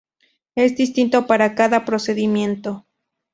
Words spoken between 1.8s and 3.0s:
procedimiento.